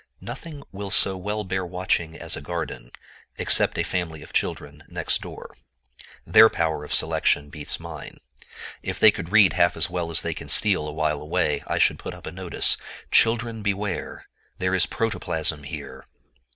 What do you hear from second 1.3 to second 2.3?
bear watching